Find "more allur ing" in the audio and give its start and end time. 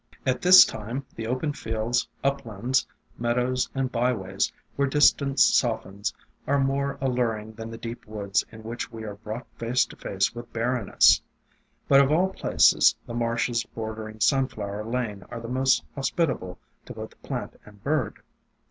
6.57-7.53